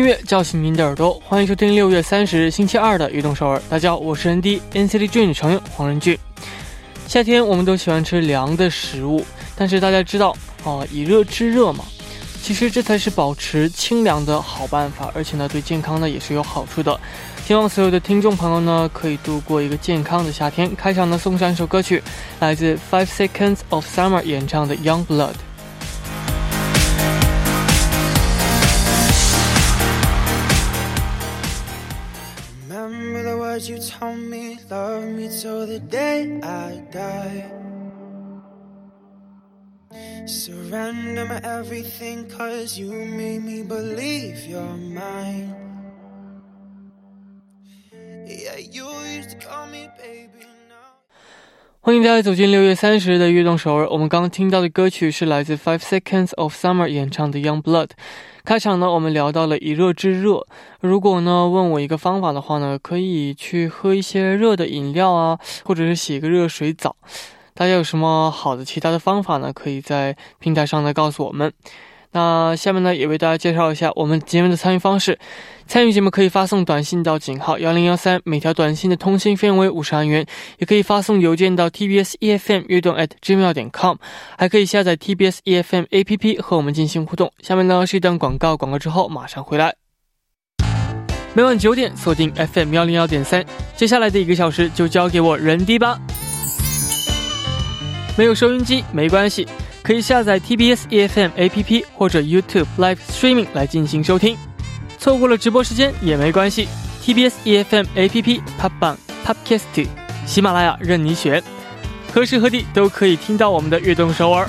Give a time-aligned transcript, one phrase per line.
[0.00, 3.58] 音乐叫醒您的耳朵，欢迎收听六月三十日星期二的《移动首尔》。
[3.68, 6.18] 大家好，我是 ND NCT Dream 成员黄仁俊。
[7.06, 9.22] 夏天我们都喜欢吃凉的食物，
[9.54, 10.34] 但是大家知道
[10.64, 11.84] 啊，以热制热嘛，
[12.40, 16.98] 其实这才是保持清凉的好办法，而且呢，对健康呢也是有好处的。
[17.44, 20.74] 希望所有的听众朋友呢，可以度过一个健康的夏天。
[20.74, 22.02] 开场呢，送上一首歌曲，
[22.38, 25.32] 来自 Five Seconds of Summer 演唱的《Young Blood》。
[34.68, 37.50] Love me till the day I die.
[40.26, 45.54] Surrender my everything, cause you made me believe you're mine.
[48.26, 50.49] Yeah, you used to call me baby.
[51.82, 53.88] 欢迎大家走进六月三十日的悦动首尔。
[53.88, 57.86] 我们刚刚听到的歌曲是来自 Five Seconds of Summer 演唱的《Young Blood》。
[58.44, 60.46] 开场呢，我们聊到了以热制热。
[60.80, 66.94] 如果呢问我一个方法的话呢，可以去喝一些热的饮料啊，或者是洗个热水澡。
[67.54, 69.50] 大家有什么好的其他的方法呢？
[69.50, 71.50] 可以在平台上来告诉我们。
[72.12, 75.18] 那下面呢，也为大家介绍一下我们节目的参与方式。
[75.66, 80.24] 参与节目可以发送短信到井号幺零幺三，每条短信的通信费用为五十韩元；
[80.58, 83.96] 也可以发送邮件到 tbs efm 悦动 at gmail 点 com，
[84.36, 87.32] 还可以下载 tbs efm app 和我们进行互动。
[87.40, 89.76] 下面呢是一段广告，广告之后马上回来。
[91.32, 93.44] 每晚九点锁定 FM 幺零幺点三，
[93.76, 95.96] 接下来的一个小时就交给我人迪吧。
[98.18, 99.46] 没有收音机没关系。
[99.90, 104.36] 可以下载 TBS EFM APP 或者 YouTube Live Streaming 来进行收听，
[105.00, 106.68] 错过了直播时间也没关系。
[107.04, 108.94] TBS EFM APP、Pop Bang、
[109.26, 109.88] Podcast、
[110.24, 111.42] 喜马拉雅任你选，
[112.14, 114.48] 何时何地都可以听到我们的悦动首尔。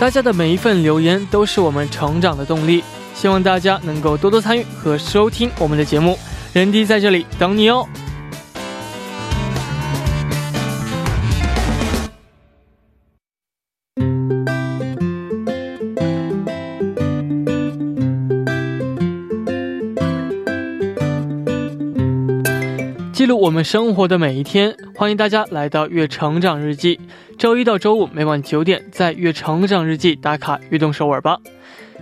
[0.00, 2.82] 大家的每一份留言都是我们成长的动力，
[3.14, 6.18] 希望大家能够多多参与和收听我们的节目。
[6.52, 7.86] 人迪在这里等你哦。
[23.58, 26.94] 们生活的每一天，欢迎大家来到《月成长日记》。
[27.36, 31.36] 周一到周五每晚九点，在《月成长日记》打卡悦动首尔吧。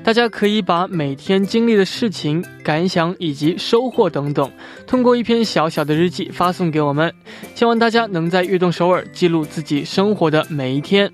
[0.04, 4.52] 大家可以把每天经历的事情、感想以及收获等等，
[4.86, 7.10] 通过一篇小小的日记发送给我们。
[7.54, 11.10] 希望大家能在悦动首尔记录自己生活的每一天。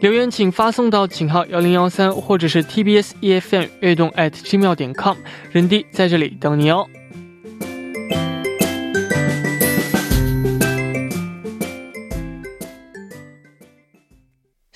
[0.00, 5.16] 留言请发送到井号幺零幺三，或者是 TBS EFM 悦动 at gmail 点 com，
[5.50, 6.86] 人弟在这里等你哦。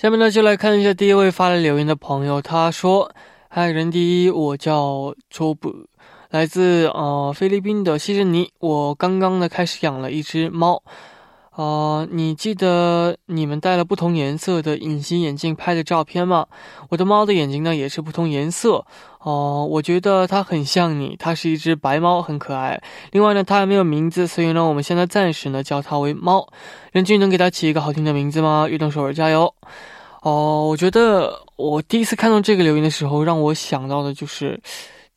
[0.01, 2.41] 下面呢，就来看一下第一位发来留言的朋友。
[2.41, 3.11] 他说
[3.51, 5.75] ：“嗨，人第一，我叫周布，
[6.31, 8.49] 来自呃菲律宾的西珍尼。
[8.61, 10.81] 我刚刚呢开始养了一只猫。
[11.59, 16.47] 呃，你记得你们戴了不同颜色的隐形眼镜拍的照片吗？
[16.89, 18.87] 我的猫的眼睛呢也是不同颜色。
[19.19, 22.81] 哦，我觉得它很像你，它是一只白猫，很可爱。
[23.11, 26.47] 另外呢，它还没有名字，所以呢，我们现在暂时呢叫它为猫。
[26.93, 28.69] 任俊能给它起一个好听的名字吗？
[28.71, 29.53] 运动手儿加油！
[30.23, 34.61] 哦，我觉得我第一次看到这个留言的时候，让我想到的就是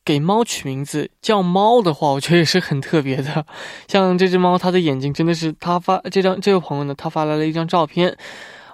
[0.04, 3.46] 给猫取名字叫猫的话，我觉得也是很特别的。
[3.88, 8.18] 像这只猫，它的眼睛真的是他发这张这位朋友呢，他发来了一张照片，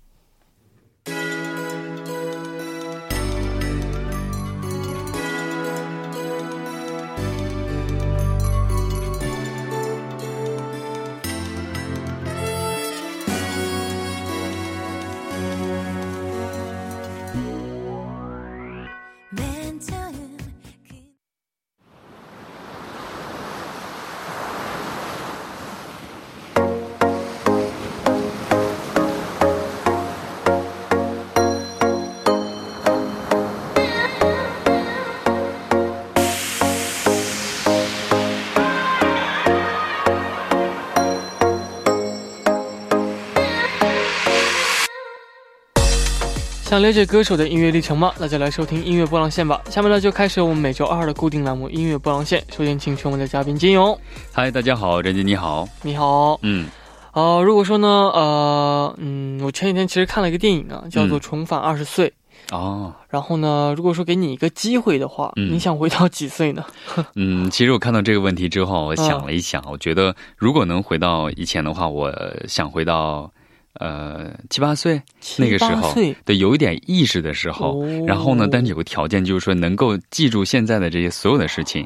[46.66, 48.12] 想了解歌手的音乐历程吗？
[48.18, 49.62] 那就来收听音乐波浪线吧。
[49.70, 52.44] 下面呢就开始我们每周二的固定栏目《音乐波浪线》。
[52.58, 53.96] 首先请出我们的嘉宾金勇。
[54.34, 55.70] 嗨，大家好，任杰你好。
[55.84, 56.40] 你好。
[56.42, 56.68] 嗯。
[57.14, 62.12] 呃，如果说呢，呃，嗯，我前几天其实看了一个电影啊，叫做《重返二十岁》。
[62.58, 62.92] 哦。
[63.10, 66.66] 然后呢，如果说给你一个机会的话，你想回到几岁呢？
[67.14, 72.12] 嗯，其实我看到这个问题之后，我想了一想，我觉得如果能回到以前的话，我
[72.48, 73.32] 想回到。
[73.80, 75.02] 呃，七八岁
[75.38, 75.94] 那个时候，
[76.24, 81.86] 对，有一点意识的时候，然后呢，但是有个条件，就是说能够记住现在的这些所有的事情。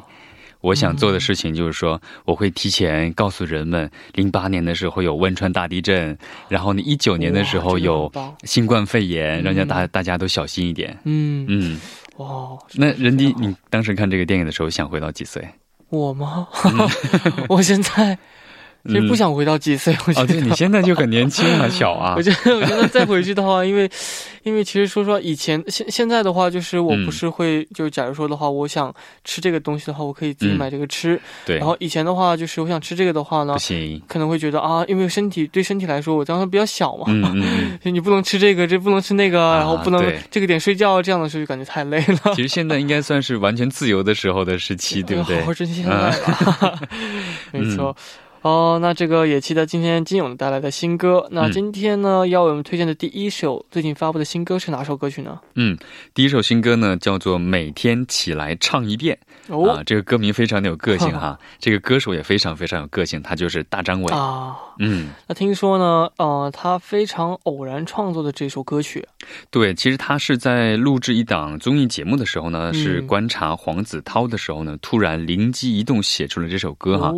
[0.60, 6.16] 我想做的事情就是说，我会提前告诉人们，零八年的时候有汶川大地震，
[6.48, 8.12] 然后呢，一九年的时候有
[8.44, 10.94] 新冠肺炎，让大大家都小心一点。
[11.04, 11.80] 嗯嗯，
[12.18, 15.42] 哇，那任迪，你当时看这个电影的时候，想回到几岁？
[15.88, 16.46] 我吗？
[17.48, 18.18] 我现在。
[18.86, 22.14] 其实不想回到几岁，我觉得你现在就很年轻啊，小啊。
[22.18, 23.88] 我觉得，我觉得再回去的话，因为，
[24.42, 28.92] 因为其实说实话，以前现现在的话，就是我不是会，就假如说的话，我想
[29.22, 31.20] 吃这个东西的话，我可以自己买这个吃。
[31.44, 31.58] 对。
[31.58, 42.34] 然后以前的话，就是我想吃这个的话呢，不行，可能会觉得啊，因为身体对身体来说，我当时比较小嘛，嗯嗯， 你不能吃这个，这不能吃那个，然后不能这个点睡觉，这样的时候就感觉太累了。
[42.34, 45.38] 其实现在应该算是完全自由的时候的时期， 对不对？
[45.40, 46.80] 好好珍惜现在吧。
[47.52, 47.94] 没错。
[48.42, 51.28] 哦，那这个也期待今天金勇带来的新歌。
[51.30, 55.38] 那今天呢，要为我们推荐的第一首最近发布的新歌是哪首歌曲呢？
[55.56, 55.76] 嗯，
[56.14, 59.18] 第一首新歌呢叫做《每天起来唱一遍》。
[59.68, 64.56] 啊，这个歌名非常的有个性 哈，这个歌手也非常非常有个性，他就是大张伟啊。
[64.82, 69.06] 嗯，那听说呢，呃，他非常偶然创作的这首歌曲。
[69.50, 77.14] 对，其实他是在录制一档综艺节目的时候呢，是观察黄子韬的时候呢，突然灵机一动写出了这首歌哈。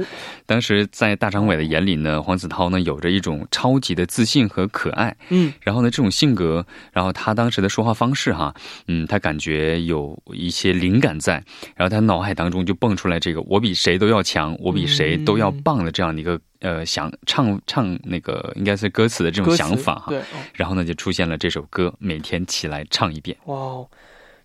[0.47, 5.15] 当时在大张伟的眼里呢，黄子韬呢有着一种超级的自信和可爱。
[5.31, 8.55] 嗯，然后呢，这种性格，然后他当时的说话方式哈，
[8.87, 11.35] 嗯，他感觉有一些灵感在，
[11.75, 12.13] 然后他脑。
[12.13, 20.13] 脑海当中就蹦出来这个“我比谁都要强，我比谁都要棒”的这样的一个呃想唱唱那个应该是歌词的这种想法哈，
[20.55, 23.37] 然后呢就出现了这首歌，每天起来唱一遍。
[23.45, 23.89] 哇哦。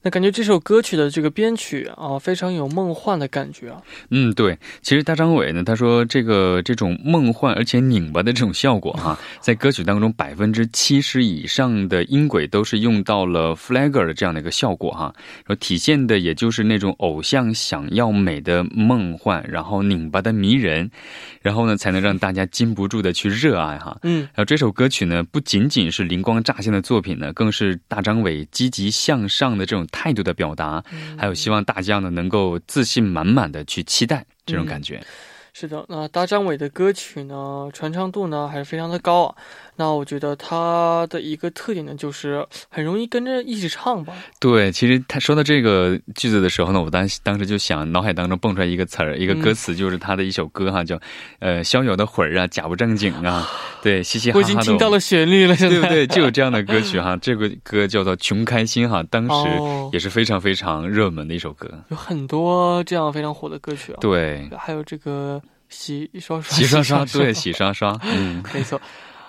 [0.07, 3.81] 那感觉这首歌曲的这个编曲啊，非常有梦幻的感觉啊。
[4.09, 4.57] 嗯，对。
[4.81, 15.13] 其实大张伟呢，他说这个这种梦幻而且拧巴的这种效果哈， 在歌曲当中百分之七十以上的音轨都是用到了 flagger 的这样的一个效果哈，
[15.45, 20.89] 然后体现的也就是那种偶像想要美的梦幻，然后拧巴的迷人，
[21.41, 23.99] 然后呢才能让大家禁不住的去热爱哈。
[24.03, 24.21] 嗯。
[24.21, 29.85] 然后这首歌曲呢，不仅仅是灵光乍现的作品呢，更是大张伟积极向上的这种。
[29.97, 30.83] 态度的表达，
[31.17, 35.01] 还有希望大家呢能够自信满满的去期待这种感觉。
[35.59, 39.35] 是的，那大张伟的歌曲呢，传唱度呢还是非常的高啊。
[39.75, 44.13] 那我觉得他的一个特点呢，就是很容易跟着一起唱吧。
[44.39, 50.99] 对，其实他说到这个句子的时候呢，我当当时就想，脑海当中蹦出来一个词儿，一个歌词，就是他的一首歌哈，叫
[51.39, 53.47] 呃逍遥的魂儿啊，假不正经啊，
[53.81, 54.45] 对，嘻嘻哈哈的。
[54.45, 56.05] 我已经听到了旋律了，对不对？
[56.05, 59.49] 就有这样的歌曲哈， 这个歌叫做《穷开心》哈，当时
[59.91, 61.67] 也是非常非常热门的一首歌。
[61.89, 63.97] 有很多这样非常火的歌曲啊。
[63.99, 68.79] 对，还有这个洗刷刷，洗刷刷，对，洗刷刷，嗯， 没错。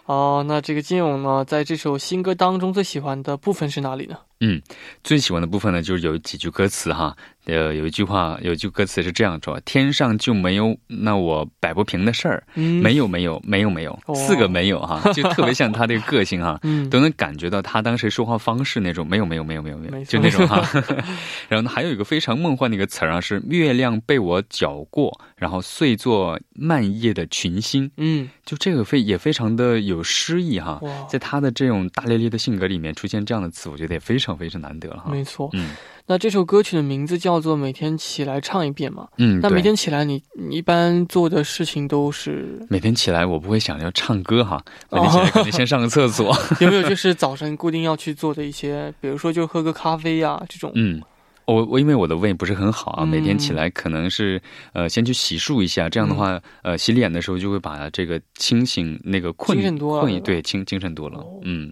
[0.06, 4.16] 哦，那这个金勇呢，在这首新歌当中最喜欢的部分是哪里呢？
[4.40, 4.60] 嗯，
[5.02, 7.16] 最喜欢的部分呢，就是有几句歌词哈。
[7.46, 20.62] 呃，有一句话，有一句歌词是这样说：“天上就没有那我摆不平的事儿，没有，没有，没有，没有，四个没有哈， 就特别像他这个个性哈，都能感觉到他当时说话方式那种没有，没有，没有，没有，没有，就那种哈。
[21.48, 27.90] 然后呢，还有一个非常梦幻的一个词儿啊，是月亮被我搅过，然后碎作漫夜的群星。
[27.96, 35.10] 嗯，就这个非也非常的有诗意哈，在他的这种大咧咧的性格里面出现这样的词，我觉得也非常非常难得了哈。
[35.10, 35.70] 没错，嗯。
[36.10, 39.06] 那这首歌曲的名字叫做《每天起来唱一遍》嘛？
[39.18, 42.66] 嗯，那每天起来，你你一般做的事情都是？
[42.70, 44.64] 每天起来，我不会想要唱歌哈。
[44.90, 46.34] 每天起来肯定先上个厕所。
[46.60, 50.72] 有没有就是早晨固定要去做的一些，比如说就喝个咖啡呀这种？
[50.76, 51.02] 嗯，
[51.44, 54.40] 我我因为我的胃不是很好啊，每天起来可能是
[54.72, 61.70] 呃先去洗漱一下，这样的话呃洗脸的时候就会把这个清醒那个困困意对清精神多了，嗯。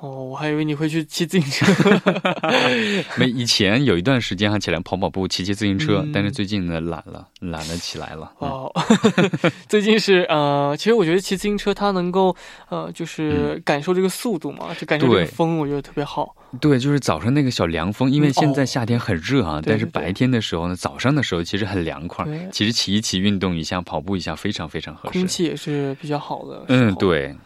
[0.00, 2.00] 哦，我还以为你会去骑自行车。
[3.18, 8.32] 没，以前有一段时间还起来跑跑步、骑骑自行车，但是最近呢懒了，懒了起来了。
[8.38, 8.72] 哦，
[9.68, 12.34] 最近是呃，其实我觉得骑自行车它能够
[12.70, 16.34] 呃，就是感受这个速度嘛，就感受这个风，我觉得特别好。
[16.62, 22.26] 对，就是早上那个小凉风，因为现在夏天很热啊，但是白天的时候呢，早上的时候其实很凉快。
[22.50, 25.18] 其实骑一骑、运动一下、跑步一下，非常非常合适。
[25.18, 26.64] 空气也是比较好的。
[26.68, 27.36] 嗯，对，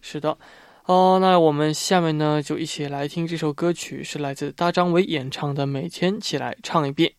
[0.00, 0.34] 是的。
[0.88, 7.10] 哦，那我们下面呢就一起来听这首歌曲，是来自大张伟演唱的《每天起来唱一遍》。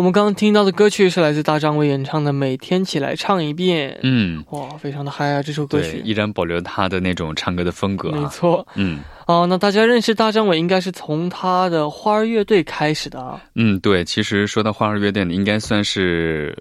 [0.00, 3.90] 我们刚刚听到的歌曲是来自大张伟演唱的《每天起来唱一遍》。
[4.02, 5.42] 嗯，哇，非常的嗨啊！
[5.42, 8.10] 这首歌曲依然保留他的那种唱歌的风格。
[8.10, 9.00] 没错，嗯。
[9.26, 13.38] 哦，那大家认识大张伟应该是从他的花儿乐队开始的啊。
[13.56, 16.56] 嗯，对，其实说到花儿乐队呢，应该算是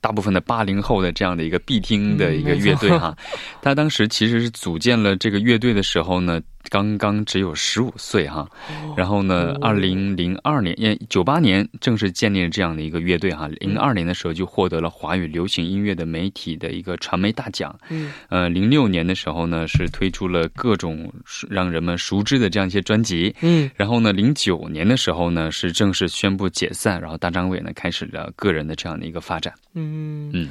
[0.00, 3.12] 大部分的八零后的这样的一个必听的一个乐队哈。
[3.60, 6.40] 他当时其实是组建了这个乐队的时候呢。
[6.70, 8.48] 刚刚只有十五岁哈，
[8.96, 13.48] 然后呢，二零零二年，也九八年正式建立了这样的一个乐队哈。
[13.60, 17.78] 零二年的时候就获得了华语流行音乐的媒体的一个传媒大奖。
[17.90, 21.12] 嗯，呃，零六年的时候呢，是推出了各种
[21.48, 23.34] 让人们熟知的这样一些专辑。
[23.42, 29.52] 嗯，然后呢，零九年的时候呢，是正式宣布解散，然后大张伟呢开始了个人的这样的一个发展。
[29.74, 30.50] 嗯嗯，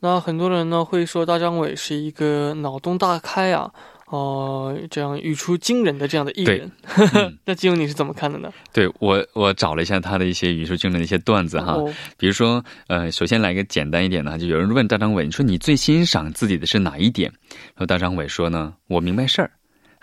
[0.00, 3.72] 那很多人呢会说大张伟是一个脑洞大开啊。
[4.06, 6.70] 哦，这样语出惊人的这样的艺人，
[7.44, 8.52] 那金庸你是怎么看的呢？
[8.72, 11.76] 对我，我找了一下他的一些语出惊人的一些段子哈，
[12.16, 17.32] 比如说，呃，首先来一个简单一点的，就有人问大张伟，你说你最欣赏自己的是哪一点？
[17.50, 19.50] 然后大张伟说呢，我明白事儿。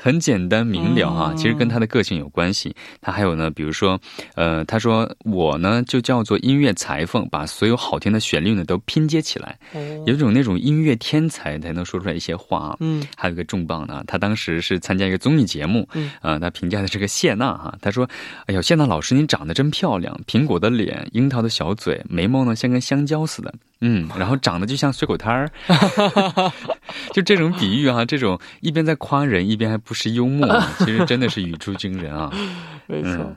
[0.03, 2.75] 很简单明了啊，其实跟他的个性有关系。
[2.99, 3.97] 他还有呢，比如说，
[4.35, 9.57] 呃，他说我呢就叫做音乐裁缝，把所有好听的旋律呢都拼接起来，
[10.05, 12.75] 有种那种音乐天才才能说出来一些话。
[12.81, 15.87] 嗯，还有一个重磅的，他当时是参加一个综艺节目，
[16.19, 18.05] 啊，他评价的这个谢娜哈，他说
[18.47, 23.53] ：“哎呦，谢娜老师，您长得真漂亮，苹果的脸，樱桃的小嘴，眉毛呢像根香蕉似的。”
[23.85, 25.51] 嗯，然后长得就像水果摊儿
[27.11, 30.47] 就这种比喻啊，这种一边在夸人，一边还不失幽默，
[30.79, 32.31] 其实真的是语出惊人啊。
[32.87, 33.35] 没错，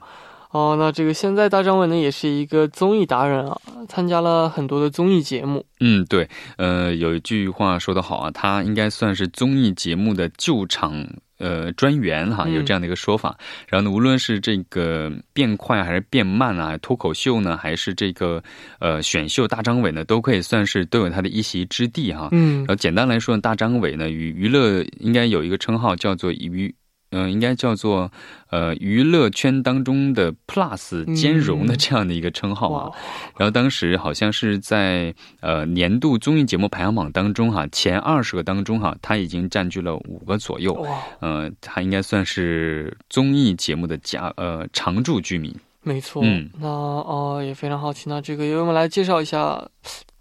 [0.53, 5.67] 哦，那这个现在大张伟呢也是一个综艺达人啊，参加了很多的综艺节目。
[5.81, 11.07] 嗯，对，呃，有一句话说得好啊，他应该算是综艺节目的救场。
[11.39, 13.37] 呃，专员哈，有这样的一个说法。
[13.69, 18.43] 然后呢，无论是这个变快还是变慢啊，脱口秀呢，还是这个
[18.79, 22.29] 呃选秀，大张伟呢，都可以算是都有他的一席之地哈。
[22.33, 22.59] 嗯。
[22.59, 26.75] 然后简单来说，大张伟呢，与娱乐应该有一个称号叫做娱。
[27.11, 28.11] 嗯，应该叫做
[28.51, 32.91] 呃娱乐圈当中的 Plus 兼容的这样的一个称号啊。
[33.37, 40.75] 然后当时好像是在呃年度综艺节目排行榜当中哈，前二十个当中哈，他已经占据了五个左右。
[40.75, 45.55] 哇，呃，他应该算是综艺节目的家呃常驻居民。
[45.83, 49.65] 没错，嗯，那哦也非常好奇，那这个由我们来介绍一下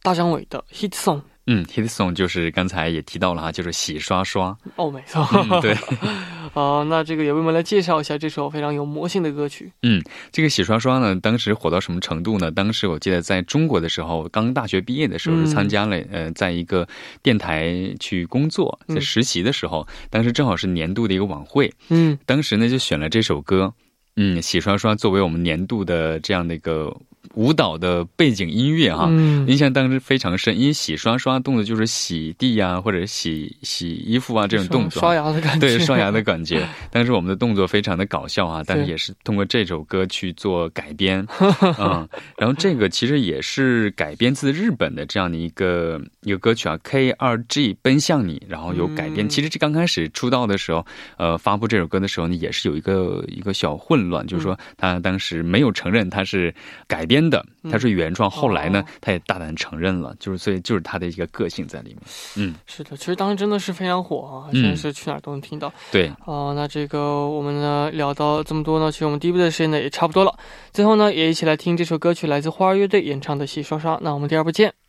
[0.04, 1.22] 大张伟的 Hit Song。
[1.48, 4.58] 嗯，hit song 就是刚才也提到了哈，就是洗刷刷。
[4.76, 5.24] 哦，没错，
[5.62, 5.76] 对。
[6.54, 9.72] 好，那这个也为我们来介绍一下这首非常有魔性的歌曲。
[9.84, 12.50] 嗯，这个洗刷刷呢，当时火到什么程度呢？
[12.50, 16.88] 当时我记得在中国的时候，刚大学毕业的时候是参加了呃，在一个
[17.22, 21.72] 电台去工作，在实习的时候，当时正好是年度的一个晚会。
[21.90, 23.74] 嗯，当时呢就选了这首歌，
[24.16, 26.96] 嗯，洗刷刷作为我们年度的这样的一个。
[27.34, 29.10] 舞蹈的背景音乐哈，
[29.48, 36.66] 印象当时非常深，因为洗刷刷动作就是洗地呀，或者洗洗衣服啊这种动作，刷牙的感觉，对刷牙的感觉。
[36.92, 41.26] 当时我们的动作非常的搞笑啊，但是也是通过这首歌去做改编，
[41.80, 49.28] 嗯，然后这个其实也是改编自日本的这样的一个一个歌曲啊，K 二 G 奔向你，然后有改编。
[49.28, 50.86] 其实这刚开始出道的时候，
[51.18, 56.54] 呃，发布这首歌的时候呢，也是有一个一个小混乱，就是说他当时没有承认他是
[56.88, 57.15] 改编。
[57.30, 62.00] 的，他是原创，后来呢，他也大胆承认了，就是所以就是他的一个个性在里面。
[62.38, 65.72] 嗯，是的，其实当时真的是非常火啊，真的是去哪儿都能听到。
[65.92, 70.34] 对，哦，那这个我们呢聊到这么多呢，其实我们第一部的时间呢也差不多了，
[70.72, 73.96] 最后呢也一起来听这首歌曲，来自花儿乐队演唱的《洗刷刷》。
[74.02, 74.85] 那我们第二部见。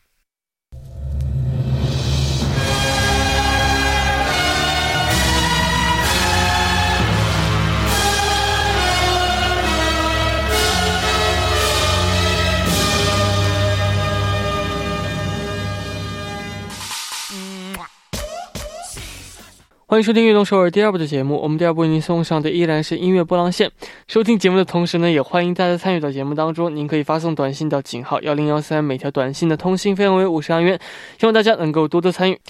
[19.88, 21.40] 欢迎收听《运动首尔》第二部的节目。
[21.40, 23.70] 我们第二部为您送上的依然是音乐波浪线。
[24.08, 26.74] 收听节目的同时呢，也欢迎大家参与到节目当中。
[26.74, 30.76] 您可以发送短信到井号幺零幺三，每条短信的通信费用为五十韩元。
[31.20, 32.40] 希望大家能够多多参与。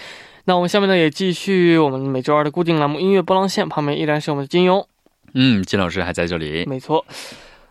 [0.46, 4.82] 那我们下面呢，也继续我们每周二的固定栏目《音乐波浪线》，旁边依然是我们的金庸。
[5.34, 6.64] 嗯，金老师还在这里。
[6.66, 7.04] 没错。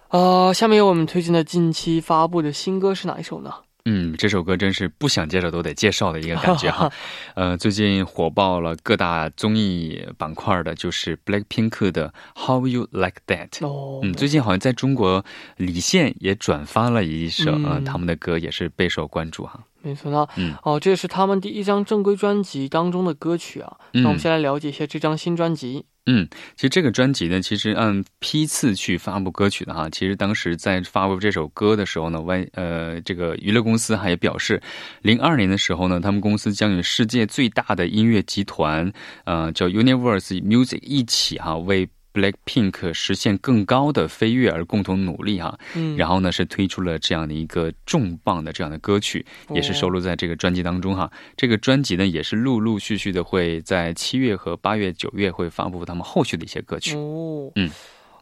[0.10, 3.52] 呃，下面有我们推荐的近期发布的新歌是哪一首呢？
[3.86, 6.92] 嗯，这首歌真是不想介绍都得介绍的一个感觉哈。
[7.36, 13.64] 呃，最近火爆了各大综艺板块的，就是 Blackpink 的 How You Like That。
[13.64, 15.24] 哦，嗯，最近好像在中国
[15.58, 19.64] 李现也转发了一首呃他们的歌，也是备受关注哈。
[19.84, 23.78] 没错呢，嗯，哦，这是他们第一张正规专辑当中的歌曲啊。
[23.92, 25.86] 那我们先来了解一下这张新专辑。
[26.08, 29.90] 嗯，其实这个专辑呢，其实按批次去发布歌曲的哈。
[29.90, 34.62] 其实当时在发布这首歌的时候呢，外呃这个娱乐公司还表示，
[35.02, 38.92] 零二年的时候呢，他们公司将与世界最大的音乐集团，
[39.24, 41.90] 呃叫 Universe Music 一起哈为。
[42.16, 51.12] Blackpink 实现更高的飞跃而共同努力哈，嗯，然后呢是推出了这样的一个重磅的这样的歌曲，也是收录在这个专辑当中哈。
[51.36, 57.70] 这个专辑呢也是陆陆续续的会在七月和八月、九月会发布他们后续的一些歌曲哦，嗯。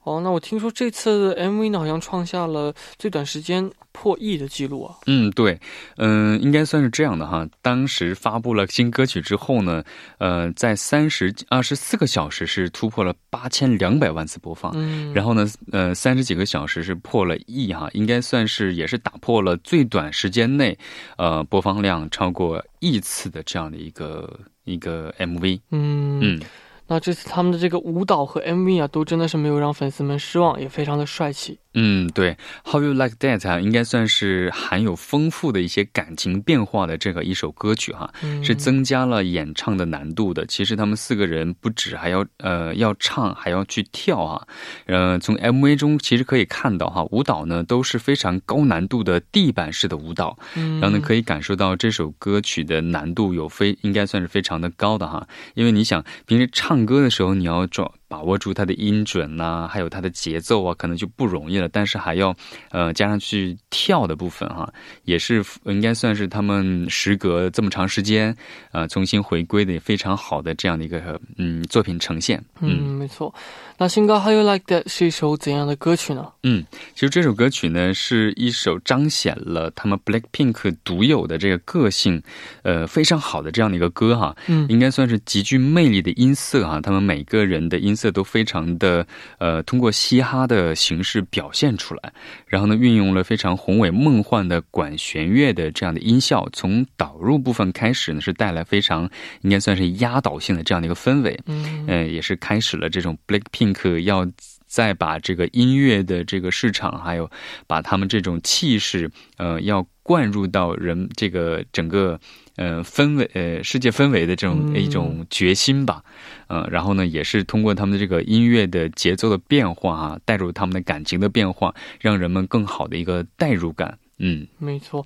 [0.03, 4.95] 哦，那我听说这次 MV 呢，好像创下了最短时间破亿的记录啊。
[5.05, 5.57] 嗯，对，
[5.97, 7.47] 嗯，应该算是这样的哈。
[7.61, 9.83] 当时发布了新歌曲之后呢，
[10.17, 20.77] 呃，在三十二十四个小时是突破了八千两百万次播放，嗯，然后呢，呃，三十几个小时是破了亿哈，应该算是也是打破了最短时间内，
[21.17, 25.61] 呃，播放量超过亿次的这样的一个一个 MV。
[25.71, 26.41] 嗯嗯。
[26.87, 31.59] 那这次他们的这个舞蹈和 MV 啊，都真的是没有让粉丝们失望，也非常的帅气。
[31.75, 38.13] 嗯，对，How You Like That 啊，应该算是含有丰富的一些感情变化的这个一首歌曲哈，
[38.43, 40.45] 是增加了演唱的难度的。
[40.45, 44.47] 其实他们四个人不止还要呃要唱，还要去跳啊。
[44.85, 55.27] 呃，从 MV 中其实可以看到哈，舞蹈呢都是非常高难度的地板式的舞蹈，然后呢可以感受到这首歌曲的难度有非应该算是非常的高的哈。
[55.55, 57.91] 因为你想平时唱歌的时候，你要抓。
[58.13, 61.67] 把握住它的音准呐，还有它的节奏啊，可能就不容易了。
[61.67, 62.31] 但是还要，
[62.69, 64.71] 呃，加上去跳的部分哈，
[65.05, 68.35] 也是应该算是他们时隔这么长时间，
[68.71, 72.39] 呃，重新回归的非常好的这样的一个嗯作品呈现。
[72.61, 73.33] 嗯，没错。
[73.79, 76.31] 那新歌《How You Like That》是一首怎样的歌曲呢？
[76.43, 82.21] 嗯，其实这首歌曲呢是一首彰显了他们 Blackpink 独有的这个个性，
[82.61, 84.37] 呃，非常好的这样的一个歌哈。
[84.45, 86.79] 嗯，应该算是极具魅力的音色哈。
[86.79, 89.05] 他们每个人的音色都非常的
[89.37, 92.13] 呃，通过嘻哈的形式表现出来。
[92.45, 99.09] 然后呢，运用了非常宏伟梦幻的管弦乐的这样的音效，从导入部分开始呢，是带来非常
[99.41, 101.39] 应该算是压倒性的这样的一个氛围。
[101.45, 103.73] 嗯，呃，也是开始了这种 Blackpink。
[104.03, 104.27] 要
[104.65, 107.29] 再把这个音乐的这个市场，还有
[107.67, 112.19] 把他们这种气势，呃，要灌入到人这个整个
[112.57, 116.03] 呃氛围呃世界氛围的这种一种决心吧，
[116.47, 123.97] 呃，然后呢，也是通过他们的这个音乐的节奏的变化啊，带入他们的感情的变化，让人们更好的一个代入感。
[124.19, 125.05] 嗯，没错。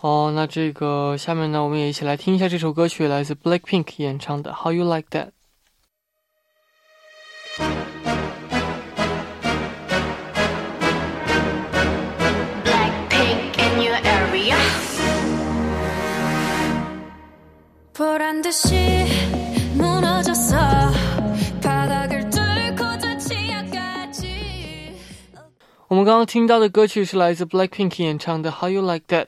[0.00, 5.28] 哦，那这个下面呢，我们也一起来听一下这首歌曲，来自 Blackpink 演唱的《How You Like That》。
[25.88, 29.22] 我们刚刚听到的歌曲是来自 Blackpink 演唱的《How You Like That》。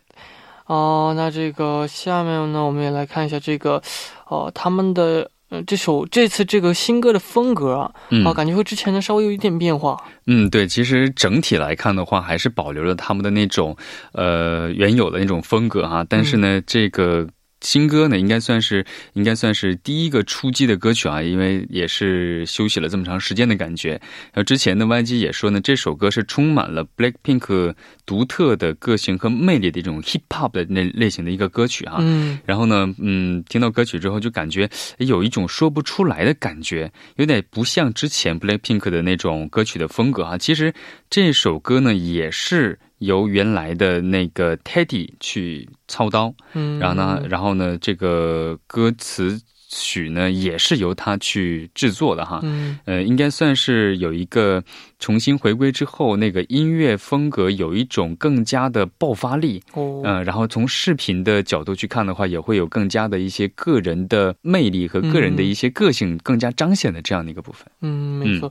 [0.66, 3.80] 哦，那这个下面呢，我们也来看一下这个，
[4.26, 7.92] 哦，他们的呃这首这次这个新歌的风格啊，
[8.24, 9.96] 啊，感觉和之前的稍微有一点变化。
[10.26, 13.76] 嗯，对，其实整体来看的话，还是保留了他们的那种
[14.10, 17.28] 呃原有的那种风格哈，但是呢，这个。
[17.66, 23.90] 新歌呢，应该算是应该算是第一个出击的歌曲啊，因为也是休息了这么长时间的感觉。
[23.90, 27.74] 然后之前的 YG 也说呢，这首歌是充满了 Blackpink
[28.06, 31.96] 独特的个性和魅力的一种 Hip Hop 的那类型的一个歌曲啊。
[31.98, 32.38] 嗯。
[32.46, 40.38] 然后呢，嗯，听到歌曲之后就感觉有一种说不出来的感觉，有点不像之前 Blackpink 的那种歌曲的风格啊。
[40.38, 40.72] 其实
[41.10, 42.78] 这首歌呢，也是。
[42.98, 54.62] 由原来的那个 Teddy 去操刀，嗯，然后呢，然后呢，这个歌词曲呢也是由他去制作的哈，嗯，呃，应该算是有一个
[54.98, 68.50] 重新回归之后，那个音乐风格有一种更加的爆发力，哦，嗯，然后从视频的角度去看的话，也会有更加的一些个人的魅力和个人的一些个性更加彰显的这样的一个部分，嗯，没错。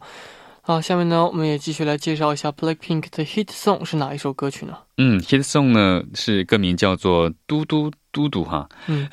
[0.68, 4.76] 好，下面呢，我们也继续来介绍一下 Blackpink 的 Hit Song 是哪一首歌曲呢？
[4.98, 8.68] 嗯，Hit Song 呢是歌名叫做“嘟嘟嘟嘟”哈。
[8.88, 9.08] 嗯，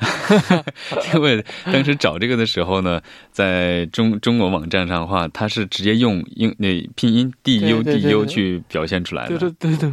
[1.13, 2.99] 因为当时找这个的时候呢，
[3.31, 9.37] 在中中国网站上的话，它是直接用英那拼音 D U D U 去表现出来的。
[9.37, 9.91] 对对对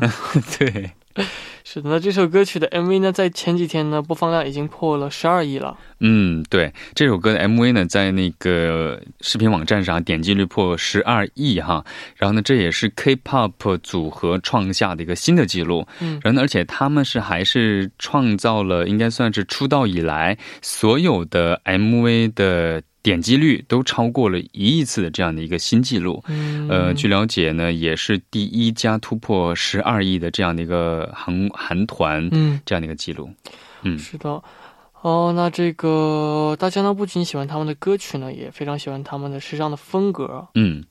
[0.58, 0.90] 对，对。
[1.62, 5.76] 是的，那这首歌曲的 MV 呢，在前几天呢，播放量已经破了十二亿了。
[6.00, 11.84] 嗯，对，这首歌的 MV 呢，在那个视频网站上点击率破十二亿哈。
[12.16, 15.86] 然后呢，这也是 K-pop 组合创下的一个新的记录。
[16.00, 26.22] 嗯，然后呢而且他们是还是创造了应该算是出道以来所有的 MV 的点击率都超过了一亿次的这样的一个新纪录。
[26.28, 33.30] 嗯，呃，据了解呢，也是第一家突破十二亿的这样的一个韩韩团，嗯，这样的一个记录。
[33.82, 34.42] 嗯，是的。
[35.00, 40.48] 哦，那这个大家呢不仅喜欢他们的歌曲呢，也非常喜欢他们的时尚的风格。
[40.54, 40.84] 嗯。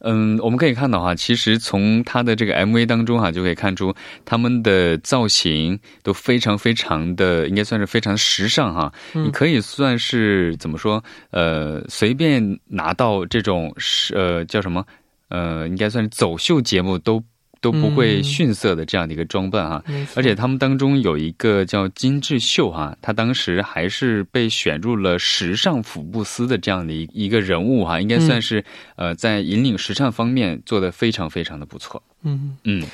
[0.00, 8.92] 嗯，我们可以看到哈，其实从他的这个 MV 当中哈，就可以看出他们的造型都非常非常的，应该算是非常时尚哈。
[9.12, 11.02] 你可以算是怎么说？
[11.30, 14.84] 呃，随便拿到这种是呃叫什么？
[15.28, 17.22] 呃，应该算是走秀节目都。
[17.66, 19.82] 都不会逊色的这样的一个装扮哈，
[20.14, 32.00] 而且他们当中有一个叫金智秀哈，他当时还是被选入了时尚福布斯的这样的一一个人物哈，应该算是呃在引领时尚方面做的非常非常的不错。
[32.22, 32.86] 嗯嗯，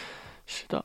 [0.47, 0.83] 是的。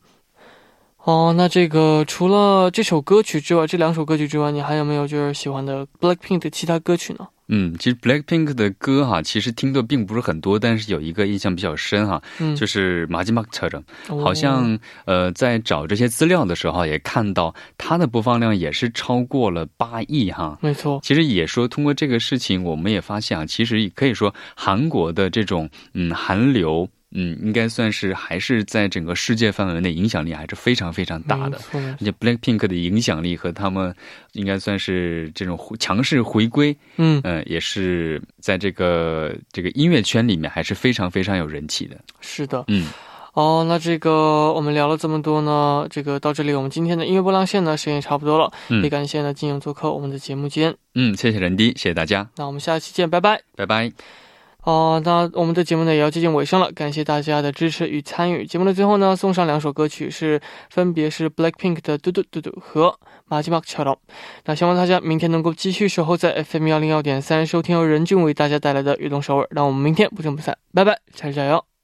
[1.05, 7.25] 哦，那这个除了这首歌曲之外，这两首歌曲之外，你还有没有就是喜欢的 Blackpink 的其他歌曲呢？
[7.49, 12.21] 嗯，其实 Blackpink 的歌哈，其实听的并不是很多，但是有一个印象比较深哈，
[12.55, 20.99] 就是马吉马车的，好像呃在找这些资料的时候也看到它的播放量也是超过了八亿哈，没错。
[21.01, 26.89] 其实也说通过这个事情，我们也发现啊，其实可以说韩国的这种嗯韩流。
[27.19, 31.59] 嗯，应该算是还是在整个世界范围内影响力还是非常非常大的。
[31.73, 33.91] 而且 Blackpink 的影响力和他们
[34.33, 41.97] 应该算是这种强势回归，嗯嗯，也是在这个这个音乐圈里面还是非常非常有人气的。
[42.21, 42.87] 是的，嗯，
[43.33, 48.53] 哦，那这个我们聊了这么多呢，这个到这里我们今天的音乐波浪线呢时间也差不多了，
[48.83, 50.75] 也感谢呢金勇做客我们的节目间。
[50.93, 52.29] 嗯，谢谢人迪，谢谢大家。
[52.35, 54.26] 那我们下期见，拜拜，拜拜。
[54.67, 58.45] 哦，那我们的节目呢也要接近尾声了，感谢大家的支持与参与。
[58.45, 62.89] 节目的最后呢，送上两首歌曲，是分别是 Blackpink 的《嘟嘟嘟嘟》和
[63.29, 63.95] 《马吉马克乔罗》。
[64.43, 69.43] 那希望大家明天能够继续守候在 FM 幺零幺点三，收听由任俊为大家带来的《悦动首尔》。
[69.51, 71.76] 那我们明天不见不散，拜拜，下次加油。